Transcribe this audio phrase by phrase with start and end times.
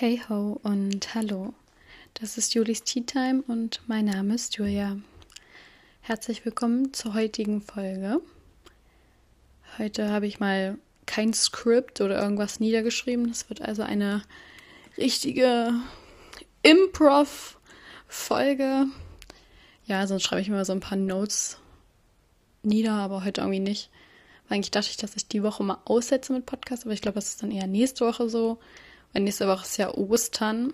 [0.00, 1.54] Hey ho und hallo.
[2.14, 4.96] Das ist Julis Tea Time und mein Name ist Julia.
[6.02, 8.20] Herzlich willkommen zur heutigen Folge.
[9.76, 13.28] Heute habe ich mal kein Skript oder irgendwas niedergeschrieben.
[13.28, 14.22] Es wird also eine
[14.96, 15.72] richtige
[16.62, 18.86] Improv-Folge.
[19.86, 21.58] Ja, sonst schreibe ich immer so ein paar Notes
[22.62, 23.90] nieder, aber heute irgendwie nicht.
[24.48, 27.30] Eigentlich dachte ich, dass ich die Woche mal aussetze mit Podcast, aber ich glaube, das
[27.30, 28.60] ist dann eher nächste Woche so.
[29.12, 30.72] Weil nächste Woche ist ja Ostern.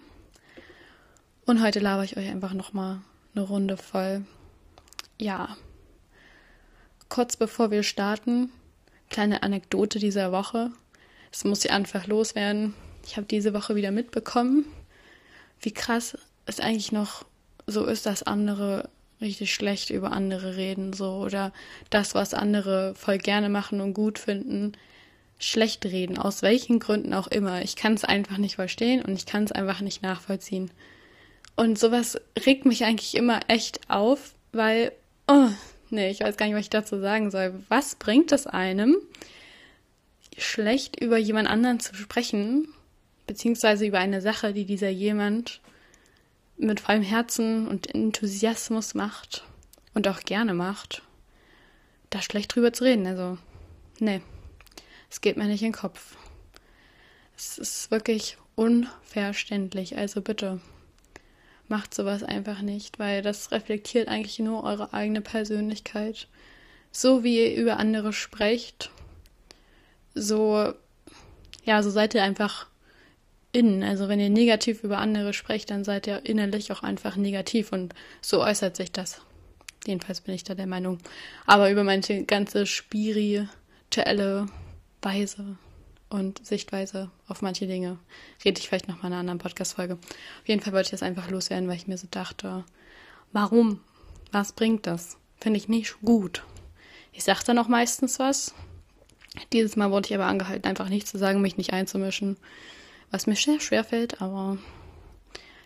[1.46, 3.00] Und heute laber ich euch einfach nochmal
[3.34, 4.24] eine Runde voll.
[5.18, 5.56] Ja.
[7.08, 8.50] Kurz bevor wir starten,
[9.10, 10.70] kleine Anekdote dieser Woche.
[11.30, 12.74] Es muss ich einfach loswerden.
[13.06, 14.64] Ich habe diese Woche wieder mitbekommen,
[15.60, 17.24] wie krass es eigentlich noch
[17.66, 18.88] so ist, dass andere
[19.20, 21.52] richtig schlecht über andere reden, so oder
[21.90, 24.72] das, was andere voll gerne machen und gut finden,
[25.38, 27.62] schlecht reden, aus welchen Gründen auch immer.
[27.62, 30.70] Ich kann es einfach nicht verstehen und ich kann es einfach nicht nachvollziehen.
[31.56, 34.92] Und sowas regt mich eigentlich immer echt auf, weil,
[35.28, 35.48] oh,
[35.90, 37.54] nee, ich weiß gar nicht, was ich dazu sagen soll.
[37.68, 38.96] Was bringt es einem,
[40.36, 42.68] schlecht über jemand anderen zu sprechen,
[43.26, 45.60] beziehungsweise über eine Sache, die dieser jemand
[46.56, 49.44] mit vollem Herzen und Enthusiasmus macht
[49.92, 51.02] und auch gerne macht,
[52.10, 53.06] da schlecht drüber zu reden.
[53.06, 53.38] Also,
[53.98, 54.20] nee.
[55.14, 56.16] Es geht mir nicht in den Kopf.
[57.36, 59.96] Es ist wirklich unverständlich.
[59.96, 60.60] Also bitte
[61.68, 66.26] macht sowas einfach nicht, weil das reflektiert eigentlich nur eure eigene Persönlichkeit.
[66.90, 68.90] So wie ihr über andere sprecht,
[70.16, 70.74] so,
[71.64, 72.66] ja, so seid ihr einfach
[73.52, 73.84] innen.
[73.84, 77.94] Also wenn ihr negativ über andere sprecht, dann seid ihr innerlich auch einfach negativ und
[78.20, 79.20] so äußert sich das.
[79.86, 80.98] Jedenfalls bin ich da der Meinung.
[81.46, 84.48] Aber über meine ganze spirituelle
[85.04, 85.56] Weise
[86.08, 87.98] und Sichtweise auf manche Dinge
[88.44, 89.94] rede ich vielleicht noch mal in einer anderen Podcast-Folge.
[89.94, 92.64] Auf jeden Fall wollte ich das einfach loswerden, weil ich mir so dachte,
[93.32, 93.80] warum?
[94.32, 95.16] Was bringt das?
[95.40, 96.42] Finde ich nicht gut.
[97.12, 98.54] Ich sage dann auch meistens was.
[99.52, 102.36] Dieses Mal wurde ich aber angehalten, einfach nichts zu sagen, mich nicht einzumischen,
[103.10, 104.58] was mir sehr schwer fällt, aber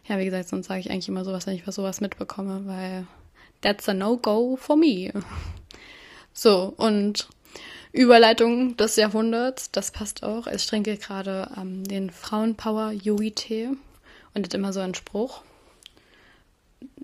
[0.07, 3.07] ja, wie gesagt, sonst sage ich eigentlich immer sowas, wenn ich was sowas mitbekomme, weil
[3.61, 5.13] that's a no-go for me.
[6.33, 7.29] So, und
[7.93, 10.47] Überleitung des Jahrhunderts, das passt auch.
[10.47, 13.71] Ich trinke gerade ähm, den Frauenpower Yogi Tee
[14.35, 15.43] und hat immer so einen Spruch.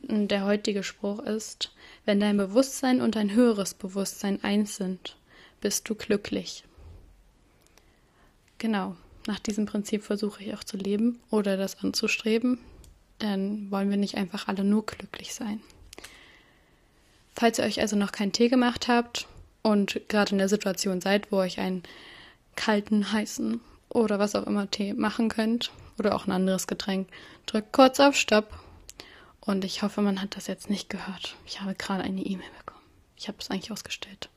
[0.09, 1.73] Der heutige Spruch ist,
[2.05, 5.17] wenn dein Bewusstsein und dein höheres Bewusstsein eins sind,
[5.61, 6.65] bist du glücklich.
[8.59, 8.97] Genau,
[9.27, 12.59] nach diesem Prinzip versuche ich auch zu leben oder das anzustreben,
[13.23, 15.61] denn wollen wir nicht einfach alle nur glücklich sein.
[17.35, 19.27] Falls ihr euch also noch keinen Tee gemacht habt,
[19.65, 21.83] und gerade in der Situation seid, wo euch einen
[22.55, 27.09] kalten, heißen oder was auch immer Tee machen könnt oder auch ein anderes Getränk,
[27.47, 28.59] drückt kurz auf Stopp.
[29.41, 31.37] Und ich hoffe, man hat das jetzt nicht gehört.
[31.47, 32.85] Ich habe gerade eine E-Mail bekommen.
[33.17, 34.29] Ich habe es eigentlich ausgestellt.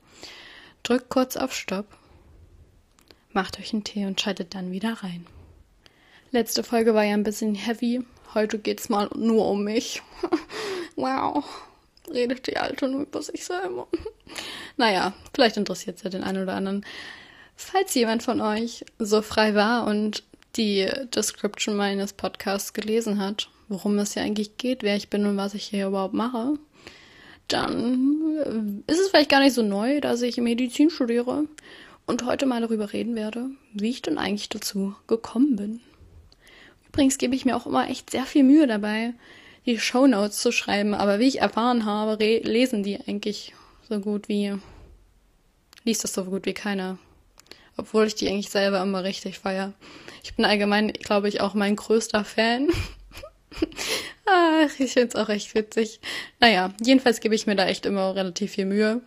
[0.82, 1.86] Drückt kurz auf Stopp,
[3.32, 5.26] macht euch einen Tee und schaltet dann wieder rein.
[6.30, 8.02] Letzte Folge war ja ein bisschen heavy.
[8.32, 10.02] Heute geht's mal nur um mich.
[10.96, 11.44] wow
[12.12, 13.88] redet die Alte nur über sich selber.
[14.76, 16.84] naja, vielleicht interessiert es ja den einen oder anderen.
[17.56, 20.22] Falls jemand von euch so frei war und
[20.56, 25.36] die Description meines Podcasts gelesen hat, worum es ja eigentlich geht, wer ich bin und
[25.36, 26.54] was ich hier überhaupt mache,
[27.48, 31.44] dann ist es vielleicht gar nicht so neu, dass ich Medizin studiere
[32.06, 35.80] und heute mal darüber reden werde, wie ich denn eigentlich dazu gekommen bin.
[36.88, 39.14] Übrigens gebe ich mir auch immer echt sehr viel Mühe dabei,
[39.68, 43.52] die Shownotes zu schreiben, aber wie ich erfahren habe, lesen die eigentlich
[43.86, 44.54] so gut wie,
[45.84, 46.96] liest das so gut wie keiner.
[47.76, 49.74] Obwohl ich die eigentlich selber immer richtig feier.
[50.24, 52.68] Ich bin allgemein, glaube ich, auch mein größter Fan.
[54.26, 56.00] Ach, ich finde es auch echt witzig.
[56.40, 59.02] Naja, jedenfalls gebe ich mir da echt immer relativ viel Mühe.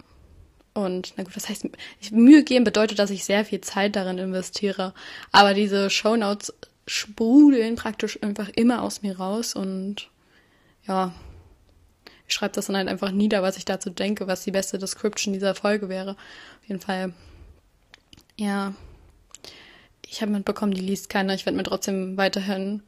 [0.75, 1.69] Und na gut, das heißt,
[2.11, 4.93] Mühe geben bedeutet, dass ich sehr viel Zeit darin investiere.
[5.31, 6.53] Aber diese Shownotes
[6.85, 10.10] sprudeln praktisch einfach immer aus mir raus und
[10.87, 11.13] ja,
[12.27, 15.33] ich schreibe das dann halt einfach nieder, was ich dazu denke, was die beste Description
[15.33, 16.11] dieser Folge wäre.
[16.11, 17.13] Auf jeden Fall,
[18.37, 18.73] ja,
[20.07, 21.33] ich habe mitbekommen, die liest keiner.
[21.33, 22.83] Ich werde mir trotzdem weiterhin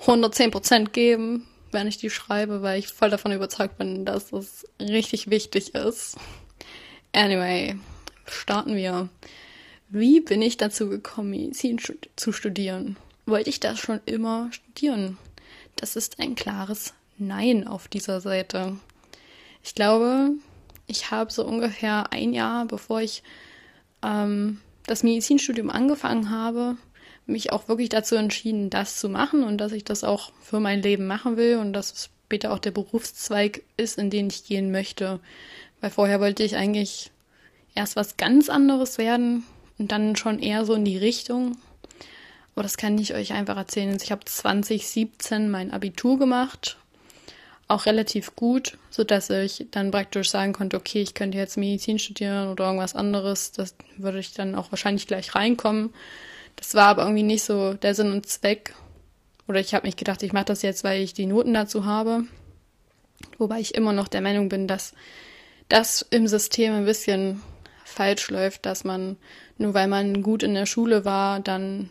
[0.00, 5.30] 110% geben, wenn ich die schreibe, weil ich voll davon überzeugt bin, dass es richtig
[5.30, 6.16] wichtig ist.
[7.12, 7.76] Anyway,
[8.26, 9.08] starten wir.
[9.88, 11.78] Wie bin ich dazu gekommen, Medizin
[12.16, 12.96] zu studieren?
[13.26, 15.18] Wollte ich das schon immer studieren?
[15.76, 18.76] Das ist ein klares Nein auf dieser Seite.
[19.62, 20.32] Ich glaube,
[20.86, 23.22] ich habe so ungefähr ein Jahr, bevor ich
[24.02, 26.76] ähm, das Medizinstudium angefangen habe,
[27.26, 30.82] mich auch wirklich dazu entschieden, das zu machen und dass ich das auch für mein
[30.82, 34.70] Leben machen will und dass es später auch der Berufszweig ist, in den ich gehen
[34.70, 35.20] möchte.
[35.80, 37.10] Weil vorher wollte ich eigentlich
[37.74, 39.44] erst was ganz anderes werden
[39.78, 41.56] und dann schon eher so in die Richtung.
[42.54, 43.96] Aber das kann ich euch einfach erzählen.
[44.00, 46.76] Ich habe 2017 mein Abitur gemacht,
[47.66, 52.48] auch relativ gut, sodass ich dann praktisch sagen konnte, okay, ich könnte jetzt Medizin studieren
[52.48, 53.52] oder irgendwas anderes.
[53.52, 55.92] Das würde ich dann auch wahrscheinlich gleich reinkommen.
[56.56, 58.74] Das war aber irgendwie nicht so der Sinn und Zweck.
[59.48, 62.24] Oder ich habe mich gedacht, ich mache das jetzt, weil ich die Noten dazu habe.
[63.38, 64.94] Wobei ich immer noch der Meinung bin, dass
[65.68, 67.42] das im System ein bisschen
[67.84, 69.16] falsch läuft, dass man
[69.58, 71.90] nur weil man gut in der Schule war, dann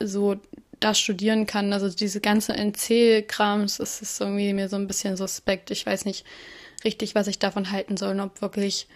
[0.00, 0.36] so
[0.80, 1.72] das studieren kann.
[1.72, 5.70] Also diese ganze NC-Krams, das ist irgendwie mir so ein bisschen suspekt.
[5.70, 6.24] Ich weiß nicht
[6.84, 8.86] richtig, was ich davon halten soll ob wirklich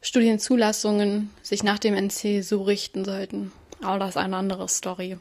[0.00, 3.52] Studienzulassungen sich nach dem NC so richten sollten.
[3.82, 5.18] Aber das ist eine andere Story.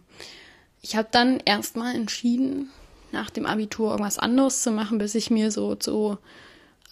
[0.81, 2.69] Ich habe dann erstmal entschieden,
[3.11, 6.17] nach dem Abitur irgendwas anderes zu machen, bis ich mir so zu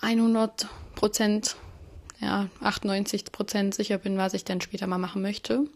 [0.01, 1.55] 100 Prozent,
[2.19, 5.67] ja, 98 Prozent sicher bin, was ich dann später mal machen möchte.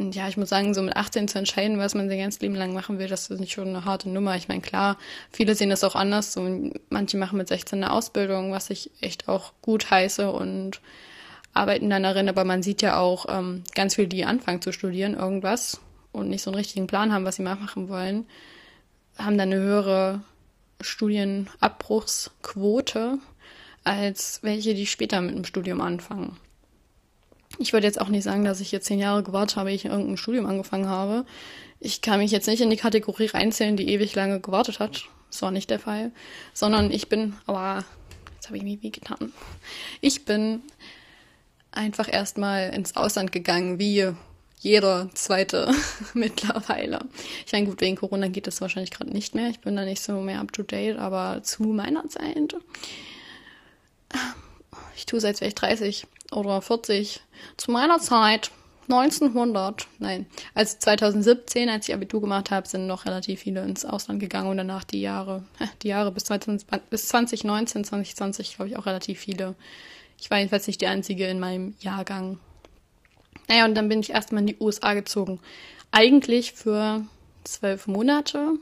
[0.00, 2.54] Und ja, ich muss sagen, so mit 18 zu entscheiden, was man sein ganzes Leben
[2.54, 4.34] lang machen will, das ist nicht schon eine harte Nummer.
[4.34, 4.96] Ich meine, klar,
[5.30, 6.32] viele sehen das auch anders.
[6.32, 10.80] So, manche machen mit 16 eine Ausbildung, was ich echt auch gut heiße und
[11.52, 12.30] arbeiten dann darin.
[12.30, 15.82] Aber man sieht ja auch ähm, ganz viele, die anfangen zu studieren, irgendwas
[16.12, 18.24] und nicht so einen richtigen Plan haben, was sie mal machen wollen,
[19.18, 20.22] haben dann eine höhere
[20.80, 23.18] Studienabbruchsquote
[23.84, 26.38] als welche, die später mit dem Studium anfangen.
[27.60, 29.90] Ich würde jetzt auch nicht sagen, dass ich jetzt zehn Jahre gewartet habe, ich in
[29.90, 31.26] irgendein Studium angefangen habe.
[31.78, 35.04] Ich kann mich jetzt nicht in die Kategorie reinzählen, die ewig lange gewartet hat.
[35.30, 36.10] Das war nicht der Fall.
[36.54, 37.84] Sondern ich bin, aber
[38.34, 39.34] jetzt habe ich mich wie getan.
[40.00, 40.62] Ich bin
[41.70, 44.10] einfach erstmal ins Ausland gegangen, wie
[44.58, 45.70] jeder zweite
[46.14, 47.00] mittlerweile.
[47.44, 49.50] Ich meine, gut, wegen Corona geht das wahrscheinlich gerade nicht mehr.
[49.50, 52.56] Ich bin da nicht so mehr up to date, aber zu meiner Zeit.
[54.96, 57.20] Ich tue seit wäre ich 30 oder 40.
[57.56, 58.50] Zu meiner Zeit,
[58.88, 64.20] 1900, nein, als 2017, als ich Abitur gemacht habe, sind noch relativ viele ins Ausland
[64.20, 65.44] gegangen und danach die Jahre,
[65.82, 69.54] die Jahre bis, 20, bis 2019, 2020, glaube ich, auch relativ viele.
[70.18, 72.38] Ich war jedenfalls nicht die Einzige in meinem Jahrgang.
[73.48, 75.40] Naja, und dann bin ich erstmal in die USA gezogen.
[75.92, 77.04] Eigentlich für
[77.44, 78.54] zwölf Monate.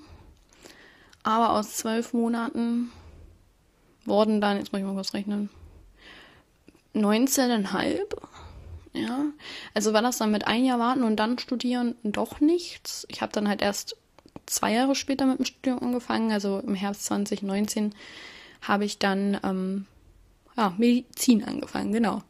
[1.22, 2.90] Aber aus zwölf Monaten
[4.04, 5.50] wurden dann, jetzt muss ich mal was rechnen,
[7.04, 8.00] 19,5.
[8.94, 9.26] Ja,
[9.74, 13.06] also war das dann mit ein Jahr warten und dann studieren doch nichts.
[13.10, 13.96] Ich habe dann halt erst
[14.46, 17.94] zwei Jahre später mit dem Studium angefangen, also im Herbst 2019
[18.62, 19.86] habe ich dann ähm,
[20.56, 22.22] ja, Medizin angefangen, genau.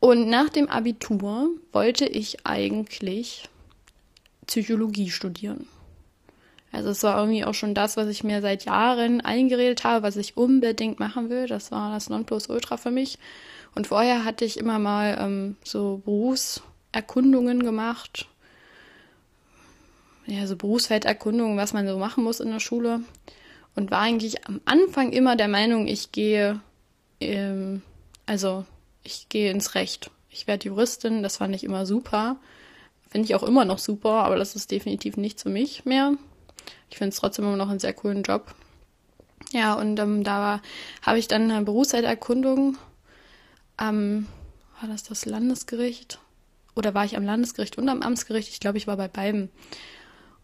[0.00, 3.48] Und nach dem Abitur wollte ich eigentlich
[4.46, 5.66] Psychologie studieren.
[6.70, 10.16] Also es war irgendwie auch schon das, was ich mir seit Jahren eingeredet habe, was
[10.16, 11.46] ich unbedingt machen will.
[11.46, 13.18] Das war das Nonplusultra für mich.
[13.74, 18.26] Und vorher hatte ich immer mal ähm, so Berufserkundungen gemacht.
[20.26, 23.00] Ja, so Berufsfelderkundungen, was man so machen muss in der Schule.
[23.74, 26.60] Und war eigentlich am Anfang immer der Meinung, ich gehe,
[27.20, 27.82] ähm,
[28.26, 28.64] also
[29.04, 30.10] ich gehe ins Recht.
[30.30, 32.36] Ich werde Juristin, das fand ich immer super.
[33.08, 36.14] Finde ich auch immer noch super, aber das ist definitiv nicht für mich mehr.
[36.90, 38.54] Ich finde es trotzdem immer noch einen sehr coolen Job.
[39.52, 40.60] Ja, und ähm, da
[41.02, 42.76] habe ich dann eine Berufszeiterkundung
[43.78, 44.26] am,
[44.80, 46.18] war das das Landesgericht?
[46.74, 48.50] Oder war ich am Landesgericht und am Amtsgericht?
[48.50, 49.50] Ich glaube, ich war bei beiden.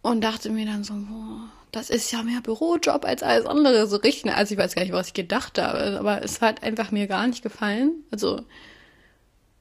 [0.03, 3.97] Und dachte mir dann so, boah, das ist ja mehr Bürojob als alles andere, so
[3.97, 4.33] richtig.
[4.33, 7.27] Also ich weiß gar nicht, was ich gedacht habe, aber es hat einfach mir gar
[7.27, 8.05] nicht gefallen.
[8.11, 8.43] Also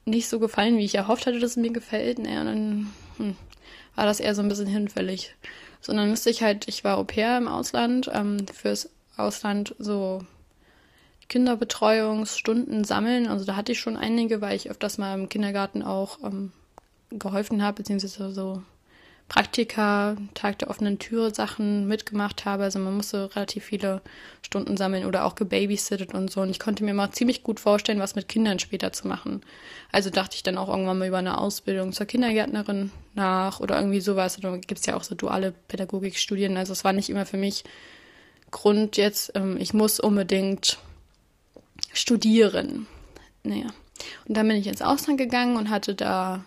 [0.04, 2.18] nicht so gefallen, wie ich erhofft hatte, dass es mir gefällt.
[2.18, 3.36] Naja, und dann hm,
[3.94, 5.34] war das eher so ein bisschen hinfällig.
[5.80, 10.24] Sondern müsste ich halt, ich war Au pair im Ausland, ähm, fürs Ausland so
[11.28, 13.28] Kinderbetreuungsstunden sammeln.
[13.28, 16.52] Also da hatte ich schon einige, weil ich öfters mal im Kindergarten auch ähm,
[17.10, 18.62] geholfen habe, beziehungsweise so
[19.28, 22.64] Praktika, Tag der offenen Tür Sachen mitgemacht habe.
[22.64, 24.02] Also man musste relativ viele
[24.42, 26.42] Stunden sammeln oder auch gebabysittet und so.
[26.42, 29.42] Und ich konnte mir mal ziemlich gut vorstellen, was mit Kindern später zu machen.
[29.90, 34.00] Also dachte ich dann auch irgendwann mal über eine Ausbildung zur Kindergärtnerin nach oder irgendwie
[34.00, 34.36] sowas.
[34.40, 36.58] Da gibt es ja auch so duale Pädagogikstudien.
[36.58, 37.64] Also es war nicht immer für mich
[38.50, 40.78] Grund jetzt, ähm, ich muss unbedingt
[41.92, 42.86] studieren.
[43.42, 43.66] Naja.
[44.26, 46.44] Und dann bin ich ins Ausland gegangen und hatte da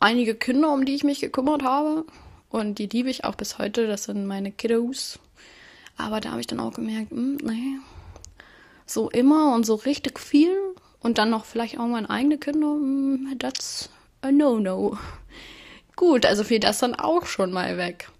[0.00, 2.04] einige Kinder, um die ich mich gekümmert habe.
[2.48, 3.86] Und die liebe ich auch bis heute.
[3.86, 5.18] Das sind meine Kiddos.
[5.96, 7.78] Aber da habe ich dann auch gemerkt, mh, hm, nee,
[8.86, 10.56] so immer und so richtig viel
[11.00, 14.98] und dann noch vielleicht auch meine eigene Kinder, hm, that's a no-no.
[15.96, 18.10] Gut, also fiel das dann auch schon mal weg.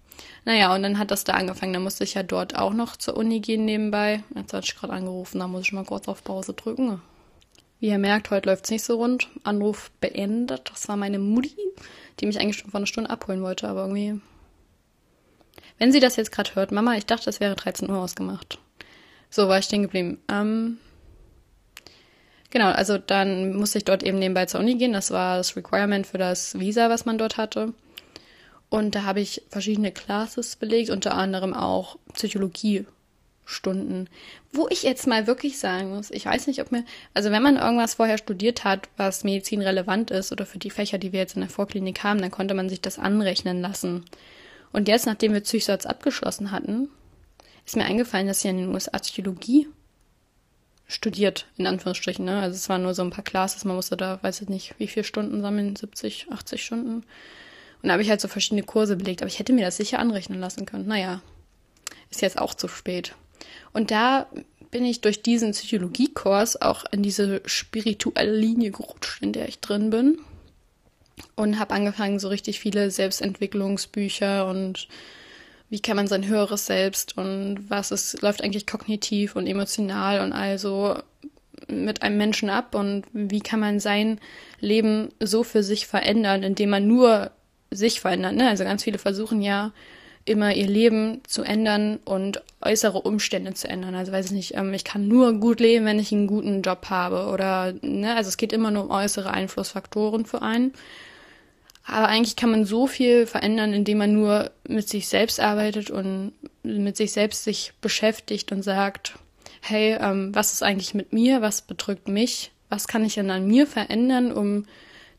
[0.44, 1.72] Naja, und dann hat das da angefangen.
[1.72, 4.22] Da musste ich ja dort auch noch zur Uni gehen nebenbei.
[4.34, 7.00] Jetzt hat ich gerade angerufen, da muss ich mal kurz auf Pause drücken.
[7.78, 9.28] Wie ihr merkt, heute läuft es nicht so rund.
[9.44, 10.70] Anruf beendet.
[10.70, 11.56] Das war meine Mutti,
[12.20, 14.20] die mich eigentlich schon vor einer Stunde abholen wollte, aber irgendwie.
[15.78, 18.58] Wenn sie das jetzt gerade hört, Mama, ich dachte, es wäre 13 Uhr ausgemacht.
[19.28, 20.18] So war ich stehen geblieben.
[20.30, 20.78] Ähm,
[22.50, 24.94] genau, also dann musste ich dort eben nebenbei zur Uni gehen.
[24.94, 27.74] Das war das Requirement für das Visa, was man dort hatte.
[28.68, 34.08] Und da habe ich verschiedene Classes belegt, unter anderem auch Psychologiestunden.
[34.52, 37.56] Wo ich jetzt mal wirklich sagen muss, ich weiß nicht, ob mir, also wenn man
[37.56, 41.36] irgendwas vorher studiert hat, was Medizin relevant ist oder für die Fächer, die wir jetzt
[41.36, 44.04] in der Vorklinik haben, dann konnte man sich das anrechnen lassen.
[44.72, 46.88] Und jetzt, nachdem wir Psychsatz abgeschlossen hatten,
[47.64, 49.68] ist mir eingefallen, dass ich in den USA Psychologie
[50.88, 52.24] studiert, in Anführungsstrichen.
[52.24, 52.40] Ne?
[52.40, 54.86] Also es waren nur so ein paar Classes, man musste da, weiß ich nicht, wie
[54.86, 57.04] viele Stunden sammeln, 70, 80 Stunden.
[57.82, 59.98] Und da habe ich halt so verschiedene Kurse belegt, aber ich hätte mir das sicher
[59.98, 60.86] anrechnen lassen können.
[60.86, 61.22] Naja,
[62.10, 63.14] ist jetzt auch zu spät.
[63.72, 64.26] Und da
[64.70, 69.90] bin ich durch diesen Psychologiekurs auch in diese spirituelle Linie gerutscht, in der ich drin
[69.90, 70.18] bin.
[71.34, 74.88] Und habe angefangen, so richtig viele Selbstentwicklungsbücher und
[75.70, 80.32] wie kann man sein höheres Selbst und was ist, läuft eigentlich kognitiv und emotional und
[80.32, 80.98] also
[81.68, 84.20] mit einem Menschen ab und wie kann man sein
[84.60, 87.32] Leben so für sich verändern, indem man nur
[87.70, 88.34] sich verändert.
[88.34, 88.48] Ne?
[88.48, 89.72] Also ganz viele versuchen ja
[90.24, 93.94] immer ihr Leben zu ändern und äußere Umstände zu ändern.
[93.94, 96.86] Also weiß ich nicht, ähm, ich kann nur gut leben, wenn ich einen guten Job
[96.90, 100.72] habe oder ne, also es geht immer nur um äußere Einflussfaktoren für einen.
[101.86, 106.32] Aber eigentlich kann man so viel verändern, indem man nur mit sich selbst arbeitet und
[106.64, 109.14] mit sich selbst sich beschäftigt und sagt,
[109.60, 111.42] hey, ähm, was ist eigentlich mit mir?
[111.42, 112.50] Was bedrückt mich?
[112.68, 114.66] Was kann ich denn an mir verändern, um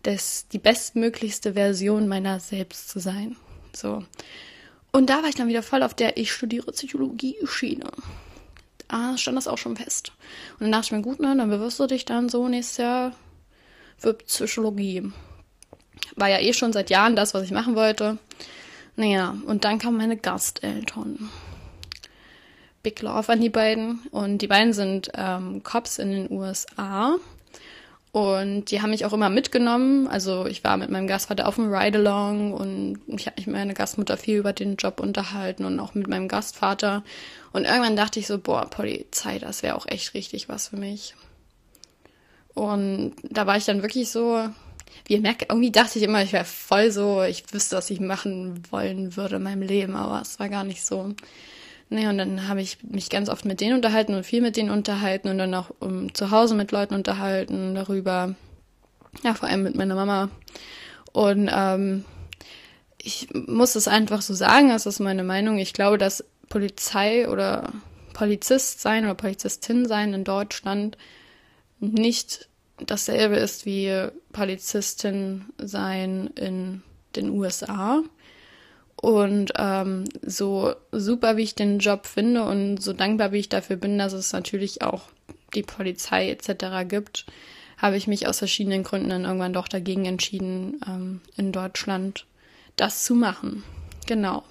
[0.08, 3.36] das, die bestmöglichste Version meiner selbst zu sein.
[3.74, 4.06] So.
[4.92, 7.92] Und da war ich dann wieder voll auf der Ich studiere Psychologie-Schiene.
[8.88, 10.14] Da stand das auch schon fest.
[10.54, 13.12] Und dann dachte ich mir, gut, ne, dann bewirbst du dich dann so nächstes Jahr
[13.98, 15.12] für Psychologie.
[16.16, 18.18] War ja eh schon seit Jahren das, was ich machen wollte.
[18.96, 21.30] Naja, und dann kamen meine Gasteltern.
[22.82, 24.00] Big Love an die beiden.
[24.12, 27.18] Und die beiden sind ähm, Cops in den USA.
[28.18, 30.08] Und die haben mich auch immer mitgenommen.
[30.08, 33.76] Also ich war mit meinem Gastvater auf dem Ride-Along und ich habe mich mit meiner
[33.76, 37.04] Gastmutter viel über den Job unterhalten und auch mit meinem Gastvater.
[37.54, 41.14] Und irgendwann dachte ich so, boah, Polizei, das wäre auch echt richtig was für mich.
[42.56, 44.50] Und da war ich dann wirklich so,
[45.06, 48.00] wie ihr merkt, irgendwie dachte ich immer, ich wäre voll so, ich wüsste, was ich
[48.00, 51.14] machen wollen würde in meinem Leben, aber es war gar nicht so.
[51.90, 54.72] Nee, und dann habe ich mich ganz oft mit denen unterhalten und viel mit denen
[54.72, 58.36] unterhalten und dann auch um, zu Hause mit Leuten unterhalten darüber.
[59.24, 60.30] Ja, vor allem mit meiner Mama.
[61.14, 62.04] Und ähm,
[63.02, 65.60] ich muss es einfach so sagen, das ist meine Meinung.
[65.60, 67.72] Ich glaube, dass Polizei oder
[68.14, 70.98] Polizist sein oder Polizistin sein in Deutschland
[71.80, 76.84] nicht dasselbe ist wie Polizistin sein in
[77.16, 78.04] den USA.
[79.00, 83.76] Und ähm, so super wie ich den Job finde und so dankbar wie ich dafür
[83.76, 85.04] bin, dass es natürlich auch
[85.54, 86.88] die Polizei etc.
[86.88, 87.26] gibt,
[87.78, 92.26] habe ich mich aus verschiedenen Gründen dann irgendwann doch dagegen entschieden, ähm, in Deutschland
[92.76, 93.64] das zu machen.
[94.08, 94.44] Genau.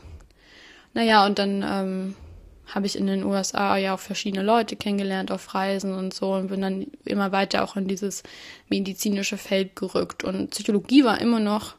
[0.94, 2.14] Naja, und dann ähm,
[2.66, 6.48] habe ich in den USA ja auch verschiedene Leute kennengelernt auf Reisen und so und
[6.48, 8.22] bin dann immer weiter auch in dieses
[8.68, 10.24] medizinische Feld gerückt.
[10.24, 11.74] Und Psychologie war immer noch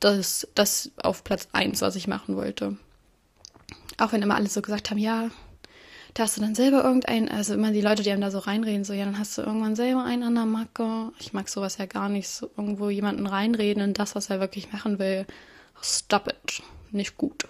[0.00, 2.76] das, das auf Platz eins, was ich machen wollte.
[3.98, 5.30] Auch wenn immer alle so gesagt haben, ja,
[6.14, 8.84] da hast du dann selber irgendein, also immer die Leute, die einem da so reinreden,
[8.84, 11.12] so, ja, dann hast du irgendwann selber einen an der Macke.
[11.18, 14.72] Ich mag sowas ja gar nicht, so irgendwo jemanden reinreden in das, was er wirklich
[14.72, 15.26] machen will.
[15.82, 16.62] Stop it.
[16.90, 17.46] Nicht gut.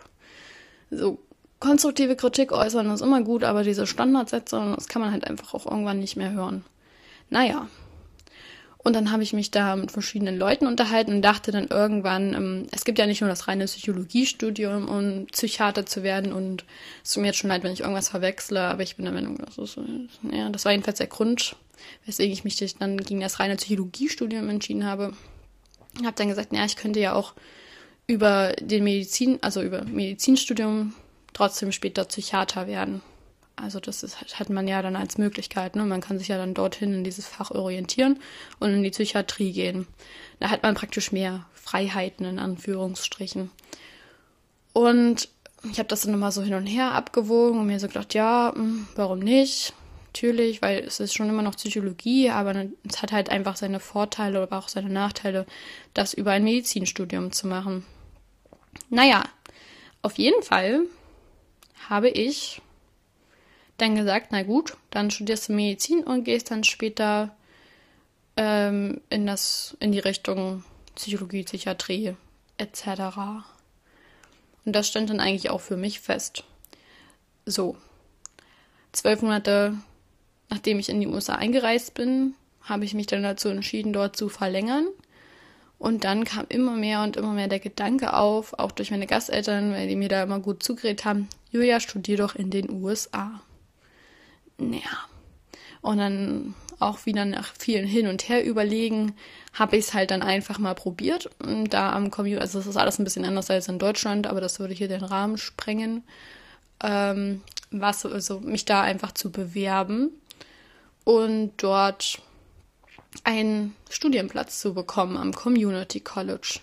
[0.91, 1.19] So,
[1.61, 5.67] konstruktive Kritik äußern ist immer gut, aber diese Standardsätze, das kann man halt einfach auch
[5.67, 6.65] irgendwann nicht mehr hören.
[7.31, 7.69] Naja,
[8.79, 12.67] und dann habe ich mich da mit verschiedenen Leuten unterhalten und dachte dann irgendwann, ähm,
[12.71, 16.33] es gibt ja nicht nur das reine Psychologiestudium, um Psychiater zu werden.
[16.33, 16.65] Und
[17.05, 19.39] es tut mir jetzt schon leid, wenn ich irgendwas verwechsle, aber ich bin der Meinung,
[19.45, 19.79] das ist,
[20.33, 21.57] ja, das war jedenfalls der Grund,
[22.07, 25.13] weswegen ich mich dann gegen das reine Psychologiestudium entschieden habe.
[25.99, 27.35] Ich habe dann gesagt, ja, ich könnte ja auch
[28.07, 30.95] über den Medizin, also über Medizinstudium
[31.35, 33.03] trotzdem später Psychiater werden.
[33.61, 35.77] Also das ist, hat man ja dann als Möglichkeit.
[35.77, 35.85] Ne?
[35.85, 38.21] Man kann sich ja dann dorthin in dieses Fach orientieren
[38.61, 39.87] und in die Psychiatrie gehen.
[40.41, 43.51] Da hat man praktisch mehr Freiheiten in Anführungsstrichen.
[44.73, 45.29] Und
[45.71, 48.53] ich habe das dann immer so hin und her abgewogen und mir so gedacht, ja,
[48.55, 49.75] hm, warum nicht?
[50.07, 54.41] Natürlich, weil es ist schon immer noch Psychologie, aber es hat halt einfach seine Vorteile,
[54.41, 55.47] aber auch seine Nachteile,
[55.95, 57.85] das über ein Medizinstudium zu machen.
[58.89, 59.25] Naja,
[60.03, 60.83] auf jeden Fall
[61.89, 62.63] habe ich
[63.79, 67.35] dann gesagt, na gut, dann studierst du Medizin und gehst dann später
[68.37, 72.15] ähm, in, das, in die Richtung Psychologie, Psychiatrie
[72.59, 72.89] etc.
[74.65, 76.45] Und das stand dann eigentlich auch für mich fest.
[77.47, 77.77] So,
[78.93, 79.79] zwölf Monate
[80.51, 84.29] nachdem ich in die USA eingereist bin, habe ich mich dann dazu entschieden, dort zu
[84.29, 84.87] verlängern.
[85.79, 89.73] Und dann kam immer mehr und immer mehr der Gedanke auf, auch durch meine Gasteltern,
[89.73, 93.41] weil die mir da immer gut zugeredet haben, Julia, studier doch in den USA.
[94.59, 95.07] Naja.
[95.81, 99.15] Und dann auch wieder nach vielen Hin und Her überlegen,
[99.53, 101.31] habe ich es halt dann einfach mal probiert.
[101.41, 104.41] Und da am Community, also es ist alles ein bisschen anders als in Deutschland, aber
[104.41, 106.05] das würde hier den Rahmen sprengen.
[106.83, 110.11] Ähm, was, also mich da einfach zu bewerben
[111.05, 112.21] und dort
[113.25, 116.61] einen Studienplatz zu bekommen am Community College.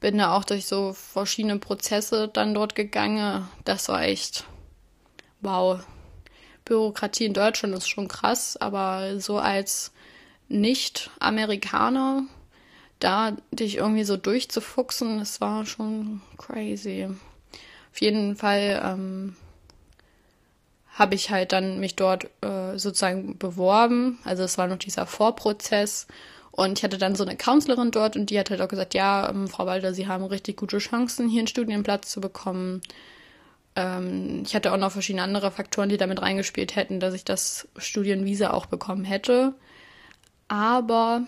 [0.00, 3.48] Bin da auch durch so verschiedene Prozesse dann dort gegangen.
[3.64, 4.44] Das war echt
[5.40, 5.80] wow.
[6.64, 9.92] Bürokratie in Deutschland ist schon krass, aber so als
[10.48, 12.24] Nicht-Amerikaner
[13.00, 17.08] da dich irgendwie so durchzufuchsen, das war schon crazy.
[17.92, 19.36] Auf jeden Fall ähm,
[20.94, 24.18] habe ich halt dann mich dort äh, sozusagen beworben.
[24.24, 26.06] Also es war noch dieser Vorprozess.
[26.52, 29.30] Und ich hatte dann so eine Counselorin dort und die hat halt auch gesagt, ja,
[29.30, 32.82] ähm, Frau Walter, Sie haben richtig gute Chancen, hier einen Studienplatz zu bekommen.
[33.76, 37.68] Ähm, ich hatte auch noch verschiedene andere Faktoren, die damit reingespielt hätten, dass ich das
[37.76, 39.54] Studienvisa auch bekommen hätte.
[40.48, 41.22] Aber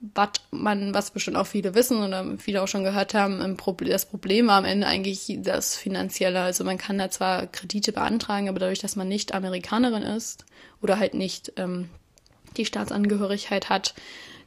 [0.00, 4.46] was man, was bestimmt auch viele wissen oder viele auch schon gehört haben, das Problem
[4.46, 6.40] war am Ende eigentlich das Finanzielle.
[6.40, 10.44] Also man kann da zwar Kredite beantragen, aber dadurch, dass man nicht Amerikanerin ist
[10.80, 11.88] oder halt nicht ähm,
[12.56, 13.94] die Staatsangehörigkeit hat,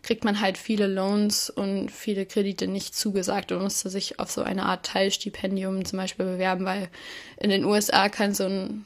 [0.03, 4.41] kriegt man halt viele Loans und viele Kredite nicht zugesagt und musste sich auf so
[4.41, 6.89] eine Art Teilstipendium zum Beispiel bewerben, weil
[7.37, 8.85] in den USA kann so ein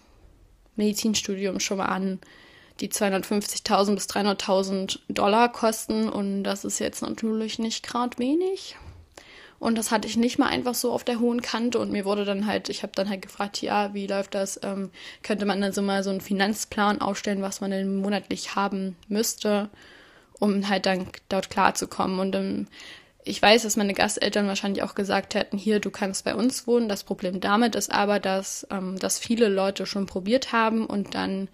[0.75, 2.19] Medizinstudium schon mal an
[2.81, 8.75] die 250.000 bis 300.000 Dollar kosten und das ist jetzt natürlich nicht gerade wenig.
[9.57, 12.25] Und das hatte ich nicht mal einfach so auf der hohen Kante und mir wurde
[12.25, 14.59] dann halt, ich habe dann halt gefragt, ja, wie läuft das?
[14.63, 14.91] Ähm,
[15.23, 19.69] könnte man dann so mal so einen Finanzplan aufstellen, was man denn monatlich haben müsste,
[20.39, 22.19] um halt dann dort klarzukommen.
[22.19, 22.67] Und ähm,
[23.23, 26.89] ich weiß, dass meine Gasteltern wahrscheinlich auch gesagt hätten, hier, du kannst bei uns wohnen.
[26.89, 31.47] Das Problem damit ist aber, dass ähm, das viele Leute schon probiert haben und dann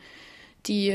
[0.67, 0.93] die,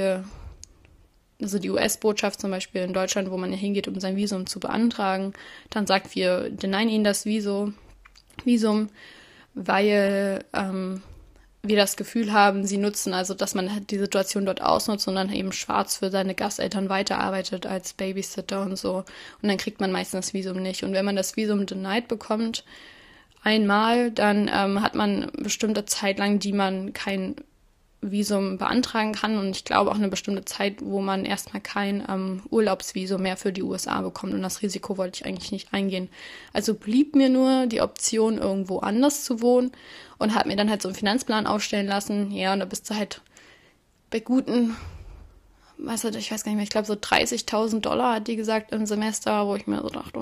[1.41, 4.61] also die US-Botschaft zum Beispiel in Deutschland, wo man ja hingeht, um sein Visum zu
[4.61, 5.33] beantragen,
[5.71, 7.75] dann sagt, wir denyen ihnen das Visum,
[8.45, 8.91] Visum
[9.57, 11.03] weil ähm,
[11.69, 15.15] wir das Gefühl haben, sie nutzen, also dass man halt die Situation dort ausnutzt und
[15.15, 19.05] dann eben schwarz für seine Gasteltern weiterarbeitet als Babysitter und so.
[19.43, 20.83] Und dann kriegt man meistens das Visum nicht.
[20.85, 22.65] Und wenn man das Visum denied bekommt,
[23.43, 27.37] einmal, dann ähm, hat man bestimmte Zeit lang, die man kein
[28.13, 32.43] Visum beantragen kann und ich glaube auch eine bestimmte Zeit, wo man erstmal kein ähm,
[32.51, 36.09] Urlaubsvisum mehr für die USA bekommt und das Risiko wollte ich eigentlich nicht eingehen.
[36.53, 39.73] Also blieb mir nur die Option, irgendwo anders zu wohnen
[40.19, 42.31] und habe mir dann halt so einen Finanzplan aufstellen lassen.
[42.31, 43.21] Ja, und da bist du halt
[44.11, 44.77] bei guten,
[45.79, 48.73] was hat, ich weiß gar nicht mehr, ich glaube so 30.000 Dollar hat die gesagt
[48.73, 50.21] im Semester, wo ich mir so dachte,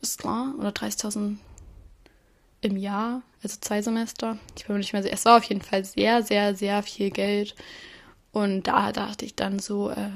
[0.00, 1.36] ist klar, oder 30.000
[2.60, 4.38] im Jahr, also zwei Semester.
[4.56, 5.14] Ich bin mir nicht mehr sicher.
[5.14, 7.54] Es war auf jeden Fall sehr, sehr, sehr viel Geld.
[8.32, 10.10] Und da dachte ich dann so, äh,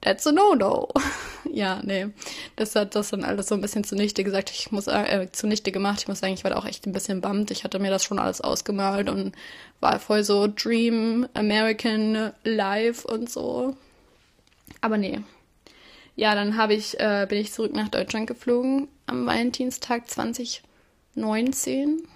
[0.00, 0.88] that's a no-no.
[1.50, 2.08] ja, nee.
[2.56, 4.50] Das hat das dann alles so ein bisschen zunichte gesagt.
[4.50, 6.00] Ich muss, äh, zunichte gemacht.
[6.00, 7.50] Ich muss sagen, ich war da auch echt ein bisschen bummed.
[7.50, 9.34] Ich hatte mir das schon alles ausgemalt und
[9.80, 13.76] war voll so Dream, American Life und so.
[14.80, 15.20] Aber nee.
[16.16, 20.62] Ja, dann habe ich, äh, bin ich zurück nach Deutschland geflogen am Valentinstag 20
[21.14, 22.06] 19.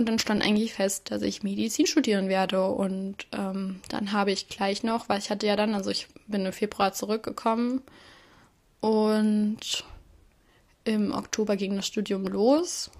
[0.00, 2.64] Und dann stand eigentlich fest, dass ich Medizin studieren werde.
[2.64, 6.46] Und ähm, dann habe ich gleich noch, weil ich hatte ja dann, also ich bin
[6.46, 7.82] im Februar zurückgekommen
[8.80, 9.84] und
[10.84, 12.90] im Oktober ging das Studium los.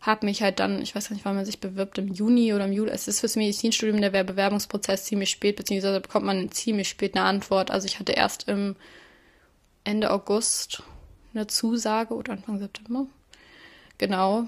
[0.00, 2.66] Habe mich halt dann, ich weiß gar nicht, wann man sich bewirbt, im Juni oder
[2.66, 2.92] im Juli.
[2.92, 7.72] Es ist fürs Medizinstudium der Bewerbungsprozess ziemlich spät, beziehungsweise bekommt man ziemlich spät eine Antwort.
[7.72, 8.76] Also ich hatte erst im
[9.82, 10.84] Ende August
[11.34, 13.06] eine Zusage oder Anfang September
[13.98, 14.46] genau.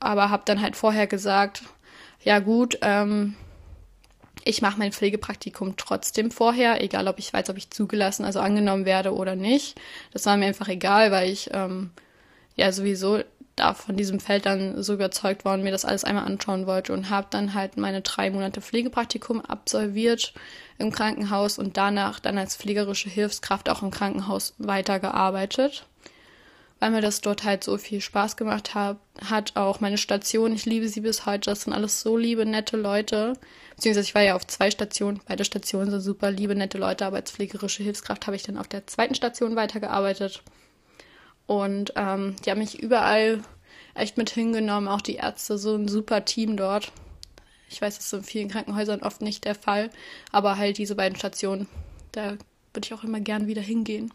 [0.00, 1.62] Aber habe dann halt vorher gesagt,
[2.22, 3.34] ja gut, ähm,
[4.44, 8.84] ich mache mein Pflegepraktikum trotzdem vorher, egal ob ich weiß, ob ich zugelassen, also angenommen
[8.84, 9.78] werde oder nicht.
[10.12, 11.90] Das war mir einfach egal, weil ich ähm,
[12.56, 13.20] ja sowieso
[13.56, 16.92] da von diesem Feld dann so überzeugt war und mir das alles einmal anschauen wollte
[16.92, 20.32] und habe dann halt meine drei Monate Pflegepraktikum absolviert
[20.78, 25.86] im Krankenhaus und danach dann als pflegerische Hilfskraft auch im Krankenhaus weitergearbeitet.
[26.80, 29.56] Weil mir das dort halt so viel Spaß gemacht hab, hat.
[29.56, 31.50] Auch meine Station, ich liebe sie bis heute.
[31.50, 33.34] Das sind alles so liebe, nette Leute.
[33.74, 35.20] Beziehungsweise ich war ja auf zwei Stationen.
[35.26, 37.06] Beide Stationen sind super liebe, nette Leute.
[37.06, 40.42] Aber als pflegerische Hilfskraft habe ich dann auf der zweiten Station weitergearbeitet.
[41.46, 43.42] Und ähm, die haben mich überall
[43.94, 44.88] echt mit hingenommen.
[44.88, 46.92] Auch die Ärzte, so ein super Team dort.
[47.70, 49.90] Ich weiß, das ist in vielen Krankenhäusern oft nicht der Fall.
[50.30, 51.66] Aber halt diese beiden Stationen,
[52.12, 52.36] da
[52.72, 54.12] würde ich auch immer gern wieder hingehen.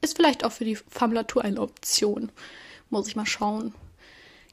[0.00, 2.30] Ist vielleicht auch für die Formulatur eine Option.
[2.90, 3.74] Muss ich mal schauen.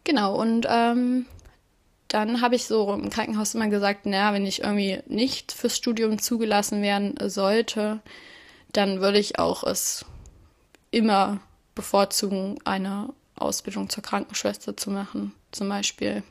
[0.03, 1.25] Genau, und ähm,
[2.07, 6.19] dann habe ich so im Krankenhaus immer gesagt, naja, wenn ich irgendwie nicht fürs Studium
[6.19, 8.01] zugelassen werden sollte,
[8.73, 10.05] dann würde ich auch es
[10.89, 11.39] immer
[11.73, 16.23] bevorzugen, eine Ausbildung zur Krankenschwester zu machen, zum Beispiel.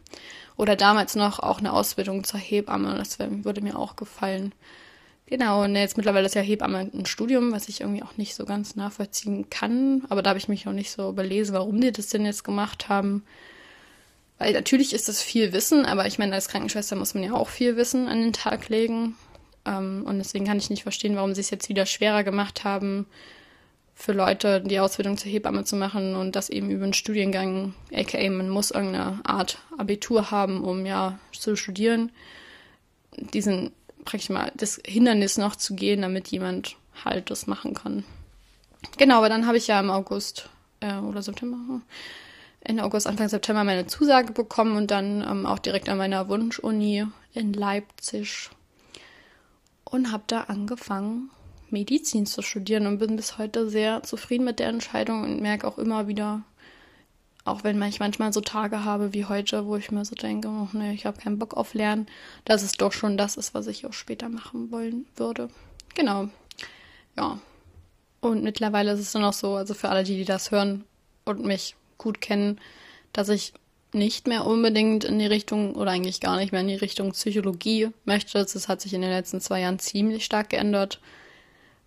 [0.56, 4.52] Oder damals noch auch eine Ausbildung zur Hebamme, das würde mir auch gefallen.
[5.30, 8.44] Genau, und jetzt mittlerweile ist ja Hebamme ein Studium, was ich irgendwie auch nicht so
[8.44, 10.02] ganz nachvollziehen kann.
[10.08, 12.88] Aber da habe ich mich auch nicht so überlesen, warum die das denn jetzt gemacht
[12.88, 13.22] haben.
[14.38, 17.48] Weil natürlich ist das viel Wissen, aber ich meine, als Krankenschwester muss man ja auch
[17.48, 19.14] viel Wissen an den Tag legen.
[19.64, 23.06] Ähm, und deswegen kann ich nicht verstehen, warum sie es jetzt wieder schwerer gemacht haben,
[23.94, 28.30] für Leute die Ausbildung zur Hebamme zu machen und das eben über einen Studiengang, aka
[28.30, 32.10] man muss irgendeine Art Abitur haben, um ja zu studieren.
[33.34, 33.72] Diesen
[34.04, 38.04] praktisch mal das Hindernis noch zu gehen, damit jemand halt das machen kann.
[38.96, 40.48] Genau, aber dann habe ich ja im August
[40.80, 41.80] äh, oder September,
[42.60, 47.06] Ende August, Anfang September meine Zusage bekommen und dann ähm, auch direkt an meiner Wunschuni
[47.32, 48.50] in Leipzig
[49.84, 51.30] und habe da angefangen,
[51.70, 55.78] Medizin zu studieren und bin bis heute sehr zufrieden mit der Entscheidung und merke auch
[55.78, 56.42] immer wieder,
[57.50, 60.68] auch wenn ich manchmal so Tage habe wie heute, wo ich mir so denke, oh
[60.72, 62.06] nee, ich habe keinen Bock auf Lernen,
[62.44, 65.48] dass es doch schon das ist, was ich auch später machen wollen würde.
[65.94, 66.28] Genau.
[67.16, 67.38] Ja.
[68.20, 70.84] Und mittlerweile ist es dann auch so, also für alle, die, die das hören
[71.24, 72.60] und mich gut kennen,
[73.12, 73.52] dass ich
[73.92, 77.88] nicht mehr unbedingt in die Richtung oder eigentlich gar nicht mehr in die Richtung Psychologie
[78.04, 78.38] möchte.
[78.38, 81.00] Das hat sich in den letzten zwei Jahren ziemlich stark geändert.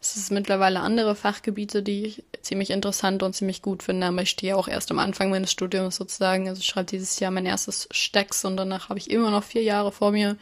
[0.03, 4.31] Es ist mittlerweile andere Fachgebiete, die ich ziemlich interessant und ziemlich gut finde, aber ich
[4.31, 6.49] stehe auch erst am Anfang meines Studiums sozusagen.
[6.49, 9.63] Also ich schreibe dieses Jahr mein erstes Stecks und danach habe ich immer noch vier
[9.63, 10.35] Jahre vor mir.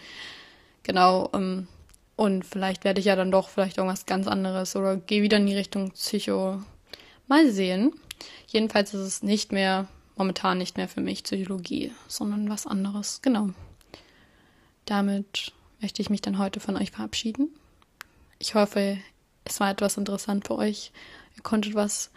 [0.82, 1.30] Genau.
[1.36, 1.68] Ähm,
[2.16, 5.46] und vielleicht werde ich ja dann doch vielleicht irgendwas ganz anderes oder gehe wieder in
[5.46, 6.60] die Richtung Psycho.
[7.28, 7.94] Mal sehen.
[8.48, 13.22] Jedenfalls ist es nicht mehr, momentan nicht mehr für mich Psychologie, sondern was anderes.
[13.22, 13.52] Genau.
[14.86, 17.50] Damit möchte ich mich dann heute von euch verabschieden.
[18.40, 18.98] Ich hoffe,
[19.46, 20.92] es war etwas interessant für euch.
[21.36, 22.12] Ihr konntet was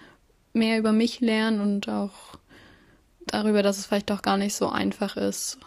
[0.53, 2.39] mehr über mich lernen und auch
[3.27, 5.59] darüber, dass es vielleicht doch gar nicht so einfach ist,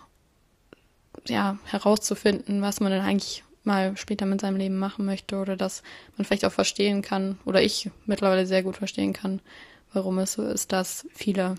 [1.28, 5.84] ja, herauszufinden, was man denn eigentlich mal später mit seinem Leben machen möchte oder dass
[6.15, 9.41] man vielleicht auch verstehen kann oder ich mittlerweile sehr gut verstehen kann,
[9.93, 11.56] warum es so ist, dass viele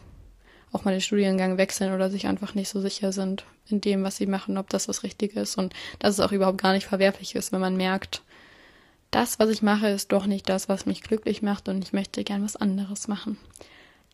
[0.73, 4.17] auch mal den Studiengang wechseln oder sich einfach nicht so sicher sind in dem, was
[4.17, 7.35] sie machen, ob das was richtig ist und dass es auch überhaupt gar nicht verwerflich
[7.35, 8.23] ist, wenn man merkt,
[9.11, 12.25] das, was ich mache, ist doch nicht das, was mich glücklich macht und ich möchte
[12.25, 13.39] gern was anderes machen.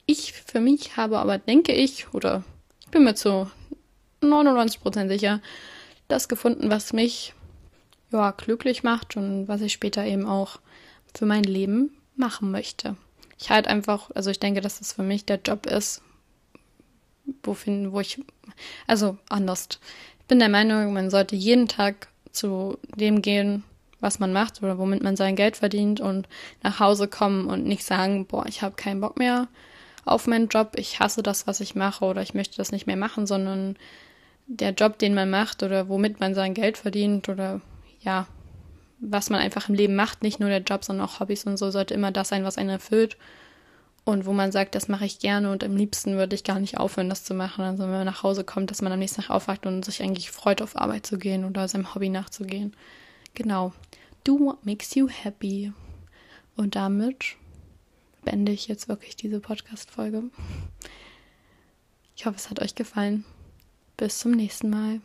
[0.07, 2.45] Ich für mich habe aber, denke ich, oder
[2.81, 3.51] ich bin mir zu
[4.21, 5.41] 99% sicher,
[6.09, 7.35] das gefunden, was mich
[8.13, 10.59] ja, glücklich macht und was ich später eben auch
[11.15, 12.97] für mein Leben machen möchte.
[13.39, 16.03] Ich halt einfach, also ich denke, dass das für mich der Job ist,
[17.43, 18.21] wofin, wo ich,
[18.87, 19.69] also anders.
[20.21, 23.65] Ich bin der Meinung, man sollte jeden Tag zu dem gehen,
[24.05, 26.29] was man macht oder womit man sein Geld verdient und
[26.63, 29.49] nach Hause kommen und nicht sagen, boah, ich habe keinen Bock mehr
[30.05, 32.97] auf meinen Job, ich hasse das, was ich mache oder ich möchte das nicht mehr
[32.97, 33.77] machen, sondern
[34.47, 37.61] der Job, den man macht oder womit man sein Geld verdient oder
[38.01, 38.27] ja,
[39.01, 41.71] was man einfach im Leben macht, nicht nur der Job, sondern auch Hobbys und so,
[41.71, 43.17] sollte immer das sein, was einen erfüllt.
[44.07, 46.77] Und wo man sagt, das mache ich gerne und am liebsten würde ich gar nicht
[46.77, 47.65] aufhören, das zu machen.
[47.65, 50.31] Also wenn man nach Hause kommt, dass man am nächsten Tag aufwacht und sich eigentlich
[50.31, 52.75] freut, auf Arbeit zu gehen oder seinem Hobby nachzugehen.
[53.35, 53.73] Genau.
[54.25, 55.73] Do what makes you happy.
[56.57, 57.37] Und damit
[58.25, 60.25] beende ich jetzt wirklich diese Podcast-Folge.
[62.17, 63.25] Ich hoffe, es hat euch gefallen.
[63.97, 65.01] Bis zum nächsten Mal.